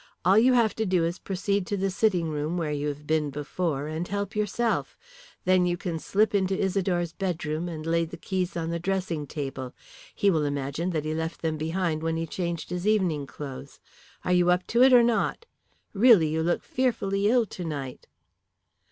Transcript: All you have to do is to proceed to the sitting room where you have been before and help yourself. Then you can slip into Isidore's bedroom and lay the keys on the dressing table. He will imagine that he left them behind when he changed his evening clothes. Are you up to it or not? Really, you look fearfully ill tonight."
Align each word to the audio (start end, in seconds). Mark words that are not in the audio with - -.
All 0.25 0.35
you 0.39 0.53
have 0.53 0.73
to 0.77 0.85
do 0.87 1.05
is 1.05 1.17
to 1.17 1.21
proceed 1.21 1.67
to 1.67 1.77
the 1.77 1.91
sitting 1.91 2.27
room 2.29 2.57
where 2.57 2.71
you 2.71 2.87
have 2.87 3.05
been 3.05 3.29
before 3.29 3.85
and 3.85 4.07
help 4.07 4.35
yourself. 4.35 4.97
Then 5.45 5.67
you 5.67 5.77
can 5.77 5.99
slip 5.99 6.33
into 6.33 6.57
Isidore's 6.57 7.13
bedroom 7.13 7.69
and 7.69 7.85
lay 7.85 8.05
the 8.05 8.17
keys 8.17 8.57
on 8.57 8.71
the 8.71 8.79
dressing 8.79 9.27
table. 9.27 9.75
He 10.15 10.31
will 10.31 10.43
imagine 10.45 10.89
that 10.89 11.05
he 11.05 11.13
left 11.13 11.43
them 11.43 11.55
behind 11.55 12.01
when 12.01 12.17
he 12.17 12.25
changed 12.25 12.71
his 12.71 12.87
evening 12.87 13.27
clothes. 13.27 13.79
Are 14.25 14.33
you 14.33 14.49
up 14.49 14.65
to 14.73 14.81
it 14.81 14.91
or 14.91 15.03
not? 15.03 15.45
Really, 15.93 16.29
you 16.29 16.41
look 16.41 16.63
fearfully 16.63 17.27
ill 17.27 17.45
tonight." 17.45 18.07